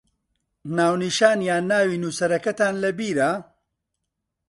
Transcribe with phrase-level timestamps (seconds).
[0.77, 3.31] ناونیشان یان ناوی نووسەرەکەتان لەبیرە؟